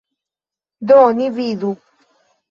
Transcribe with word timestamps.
Do 0.87 0.97
ni 1.17 1.27
vidu. 1.35 1.71